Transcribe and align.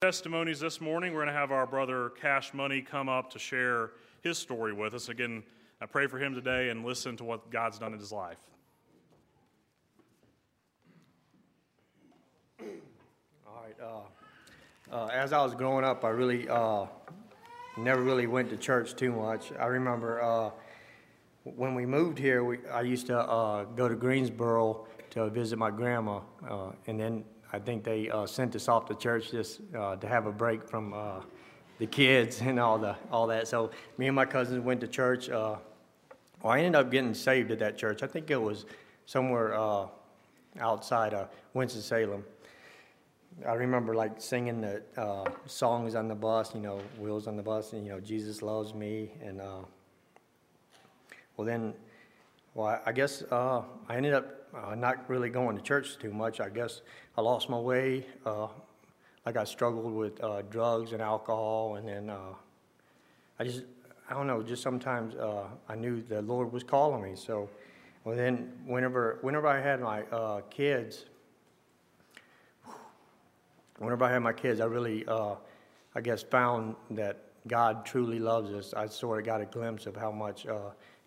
testimonies 0.00 0.60
this 0.60 0.80
morning. 0.80 1.12
We're 1.12 1.24
going 1.24 1.34
to 1.34 1.40
have 1.40 1.50
our 1.50 1.66
brother 1.66 2.10
Cash 2.10 2.54
Money 2.54 2.80
come 2.80 3.08
up 3.08 3.32
to 3.32 3.38
share 3.40 3.90
his 4.20 4.38
story 4.38 4.72
with 4.72 4.94
us. 4.94 5.08
Again, 5.08 5.42
I 5.80 5.86
pray 5.86 6.06
for 6.06 6.20
him 6.20 6.36
today 6.36 6.68
and 6.68 6.84
listen 6.84 7.16
to 7.16 7.24
what 7.24 7.50
God's 7.50 7.80
done 7.80 7.92
in 7.92 7.98
his 7.98 8.12
life. 8.12 8.38
All 12.60 13.64
right. 13.64 13.74
Uh, 13.82 14.94
uh, 14.94 15.06
as 15.06 15.32
I 15.32 15.42
was 15.42 15.56
growing 15.56 15.84
up, 15.84 16.04
I 16.04 16.10
really 16.10 16.48
uh, 16.48 16.86
never 17.76 18.00
really 18.00 18.28
went 18.28 18.50
to 18.50 18.56
church 18.56 18.94
too 18.94 19.10
much. 19.10 19.50
I 19.58 19.66
remember 19.66 20.22
uh, 20.22 20.50
when 21.42 21.74
we 21.74 21.86
moved 21.86 22.20
here, 22.20 22.44
we, 22.44 22.58
I 22.72 22.82
used 22.82 23.08
to 23.08 23.18
uh, 23.18 23.64
go 23.64 23.88
to 23.88 23.96
Greensboro 23.96 24.86
to 25.10 25.28
visit 25.28 25.58
my 25.58 25.72
grandma, 25.72 26.20
uh, 26.48 26.70
and 26.86 27.00
then 27.00 27.24
I 27.52 27.58
think 27.58 27.82
they 27.82 28.10
uh, 28.10 28.26
sent 28.26 28.54
us 28.56 28.68
off 28.68 28.86
to 28.86 28.94
church 28.94 29.30
just 29.30 29.60
uh, 29.76 29.96
to 29.96 30.06
have 30.06 30.26
a 30.26 30.32
break 30.32 30.68
from 30.68 30.92
uh, 30.92 31.20
the 31.78 31.86
kids 31.86 32.40
and 32.42 32.58
all 32.60 32.78
the 32.78 32.96
all 33.10 33.26
that. 33.28 33.48
So 33.48 33.70
me 33.96 34.06
and 34.06 34.16
my 34.16 34.26
cousins 34.26 34.60
went 34.64 34.80
to 34.82 34.88
church. 34.88 35.28
Uh, 35.30 35.56
well, 36.42 36.52
I 36.52 36.58
ended 36.58 36.76
up 36.76 36.90
getting 36.90 37.14
saved 37.14 37.50
at 37.50 37.58
that 37.60 37.76
church. 37.76 38.02
I 38.02 38.06
think 38.06 38.30
it 38.30 38.40
was 38.40 38.66
somewhere 39.06 39.54
uh, 39.54 39.86
outside 40.60 41.14
of 41.14 41.30
Winston 41.54 41.82
Salem. 41.82 42.24
I 43.46 43.54
remember 43.54 43.94
like 43.94 44.20
singing 44.20 44.60
the 44.60 44.82
uh, 44.96 45.30
songs 45.46 45.94
on 45.94 46.08
the 46.08 46.14
bus, 46.14 46.54
you 46.54 46.60
know, 46.60 46.80
wheels 46.98 47.26
on 47.26 47.36
the 47.36 47.42
bus, 47.42 47.72
and 47.72 47.84
you 47.84 47.92
know, 47.92 48.00
Jesus 48.00 48.42
loves 48.42 48.74
me, 48.74 49.12
and 49.22 49.40
well 51.36 51.46
then, 51.46 51.72
well 52.54 52.80
I 52.84 52.92
guess 52.92 53.22
I 53.30 53.64
ended 53.90 54.14
up 54.14 54.38
uh, 54.54 54.74
not 54.74 55.08
really 55.08 55.30
going 55.30 55.56
to 55.56 55.62
church 55.62 55.98
too 55.98 56.12
much. 56.12 56.40
I 56.40 56.48
guess 56.48 56.80
I 57.16 57.20
lost 57.20 57.48
my 57.48 57.58
way. 57.58 58.06
Uh, 58.24 58.48
like 59.26 59.36
I 59.36 59.44
struggled 59.44 59.92
with 59.92 60.22
uh, 60.22 60.42
drugs 60.42 60.92
and 60.92 61.02
alcohol, 61.02 61.76
and 61.76 61.86
then 61.86 62.08
uh, 62.08 62.34
I 63.38 63.44
just, 63.44 63.64
I 64.08 64.14
don't 64.14 64.26
know, 64.26 64.42
just 64.42 64.62
sometimes 64.62 65.14
uh, 65.16 65.44
I 65.68 65.74
knew 65.74 66.00
the 66.00 66.22
Lord 66.22 66.50
was 66.50 66.62
calling 66.62 67.02
me. 67.02 67.14
So, 67.14 67.48
well, 68.04 68.16
then 68.16 68.52
whenever, 68.64 69.18
whenever 69.20 69.46
I 69.46 69.60
had 69.60 69.80
my 69.80 70.02
uh, 70.04 70.40
kids, 70.48 71.04
whenever 73.78 74.04
I 74.04 74.12
had 74.12 74.20
my 74.20 74.32
kids, 74.32 74.60
I 74.60 74.64
really, 74.64 75.06
I 75.08 76.00
guess, 76.02 76.22
found 76.22 76.76
that 76.90 77.18
God 77.46 77.84
truly 77.84 78.18
loves 78.18 78.50
us. 78.52 78.72
I 78.72 78.86
sort 78.86 79.18
of 79.18 79.26
got 79.26 79.42
a 79.42 79.46
glimpse 79.46 79.86
of 79.86 79.94
how 79.94 80.10
much 80.10 80.46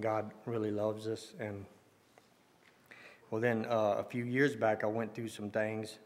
God 0.00 0.32
really 0.46 0.70
loves 0.70 1.06
us, 1.06 1.34
and 1.38 1.64
well, 3.34 3.40
then 3.40 3.66
uh, 3.68 3.96
a 3.98 4.04
few 4.04 4.24
years 4.24 4.54
back, 4.54 4.84
I 4.84 4.86
went 4.86 5.12
through 5.12 5.26
some 5.26 5.50
things, 5.50 5.98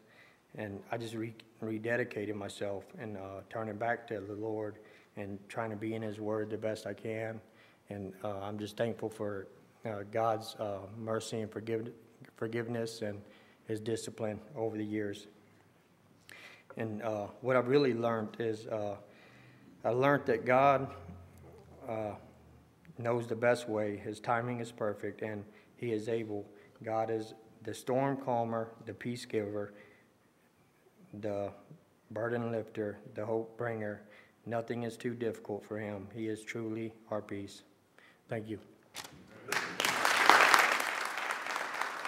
and 0.57 0.81
I 0.91 0.97
just 0.97 1.13
re- 1.13 1.35
rededicated 1.63 2.33
myself 2.33 2.85
and 2.97 3.17
uh, 3.17 3.41
turning 3.51 3.75
back 3.75 4.07
to 4.07 4.19
the 4.19 4.33
Lord 4.33 4.79
and 5.15 5.37
trying 5.47 5.69
to 5.69 5.75
be 5.75 5.93
in 5.93 6.01
His 6.01 6.19
Word 6.19 6.49
the 6.49 6.57
best 6.57 6.87
I 6.87 6.93
can. 6.93 7.39
And 7.89 8.13
uh, 8.23 8.39
I'm 8.39 8.57
just 8.57 8.77
thankful 8.77 9.09
for 9.09 9.47
uh, 9.85 10.05
God's 10.11 10.55
uh, 10.55 10.79
mercy 10.97 11.41
and 11.41 11.51
forgive- 11.51 11.91
forgiveness 12.35 13.03
and 13.03 13.21
His 13.67 13.79
discipline 13.79 14.39
over 14.55 14.75
the 14.75 14.83
years. 14.83 15.27
And 16.77 17.01
uh, 17.03 17.27
what 17.41 17.55
I've 17.55 17.67
really 17.67 17.93
learned 17.93 18.37
is 18.39 18.67
I 19.85 19.89
learned 19.89 20.25
that 20.25 20.45
God 20.45 20.87
knows 22.99 23.25
the 23.27 23.35
best 23.35 23.67
way. 23.67 23.97
His 23.97 24.19
timing 24.19 24.59
is 24.59 24.71
perfect, 24.71 25.21
and 25.21 25.43
He 25.77 25.91
is 25.91 26.07
able 26.07 26.45
God 26.83 27.09
is 27.09 27.33
the 27.63 27.73
storm 27.73 28.17
calmer, 28.17 28.69
the 28.85 28.93
peace 28.93 29.25
giver, 29.25 29.73
the 31.13 31.51
burden 32.11 32.51
lifter, 32.51 32.99
the 33.15 33.25
hope 33.25 33.57
bringer. 33.57 34.01
Nothing 34.45 34.83
is 34.83 34.95
too 34.95 35.13
difficult 35.13 35.65
for 35.65 35.77
him. 35.77 36.07
He 36.13 36.27
is 36.27 36.43
truly 36.43 36.93
our 37.11 37.21
peace. 37.21 37.63
Thank 38.29 38.47
you. 38.47 38.59